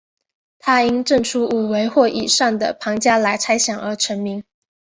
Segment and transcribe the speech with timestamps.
[0.57, 4.43] 他因证出五维或以上的庞加莱猜想而成名。